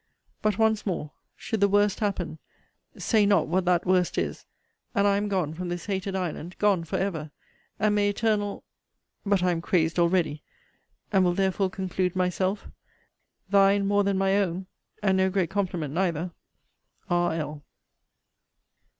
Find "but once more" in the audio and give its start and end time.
0.41-1.11